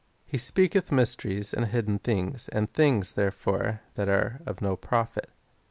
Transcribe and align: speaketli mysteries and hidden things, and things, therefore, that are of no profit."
speaketli 0.33 0.91
mysteries 0.93 1.53
and 1.53 1.67
hidden 1.67 1.99
things, 1.99 2.47
and 2.47 2.73
things, 2.73 3.11
therefore, 3.11 3.81
that 3.93 4.09
are 4.09 4.41
of 4.47 4.59
no 4.59 4.75
profit." 4.75 5.29